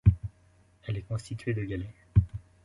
Elle 0.87 0.97
est 0.97 1.03
constituée 1.03 1.53
de 1.53 1.63
galets. 1.63 1.93